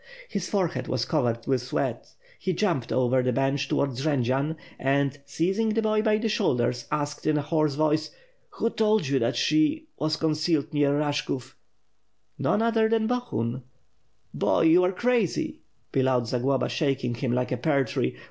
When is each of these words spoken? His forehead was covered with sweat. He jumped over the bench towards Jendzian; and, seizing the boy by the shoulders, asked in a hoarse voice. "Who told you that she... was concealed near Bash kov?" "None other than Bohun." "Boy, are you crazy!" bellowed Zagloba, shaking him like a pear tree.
His 0.29 0.49
forehead 0.49 0.87
was 0.87 1.05
covered 1.05 1.45
with 1.45 1.61
sweat. 1.61 2.07
He 2.39 2.53
jumped 2.53 2.91
over 2.91 3.21
the 3.21 3.31
bench 3.31 3.67
towards 3.67 4.01
Jendzian; 4.03 4.55
and, 4.79 5.19
seizing 5.27 5.75
the 5.75 5.83
boy 5.83 6.01
by 6.01 6.17
the 6.17 6.27
shoulders, 6.27 6.87
asked 6.91 7.27
in 7.27 7.37
a 7.37 7.43
hoarse 7.43 7.75
voice. 7.75 8.09
"Who 8.53 8.71
told 8.71 9.05
you 9.05 9.19
that 9.19 9.35
she... 9.35 9.89
was 9.99 10.15
concealed 10.15 10.73
near 10.73 10.97
Bash 10.97 11.27
kov?" 11.27 11.53
"None 12.39 12.63
other 12.63 12.89
than 12.89 13.05
Bohun." 13.05 13.61
"Boy, 14.33 14.55
are 14.57 14.65
you 14.65 14.91
crazy!" 14.93 15.61
bellowed 15.91 16.25
Zagloba, 16.27 16.67
shaking 16.67 17.13
him 17.13 17.33
like 17.33 17.51
a 17.51 17.57
pear 17.57 17.83
tree. 17.83 18.17